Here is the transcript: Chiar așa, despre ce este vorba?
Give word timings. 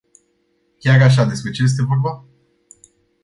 Chiar 0.79 1.01
așa, 1.01 1.25
despre 1.25 1.51
ce 1.51 1.63
este 1.63 1.83
vorba? 1.83 2.25